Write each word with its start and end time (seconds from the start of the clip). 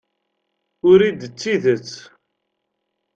Urid 0.89 1.17
d 1.19 1.21
tidet. 1.39 1.91